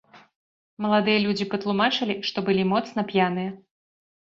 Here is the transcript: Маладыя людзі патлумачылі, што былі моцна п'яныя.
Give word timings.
Маладыя 0.85 1.19
людзі 1.25 1.47
патлумачылі, 1.51 2.17
што 2.31 2.37
былі 2.49 2.67
моцна 2.73 3.07
п'яныя. 3.15 3.57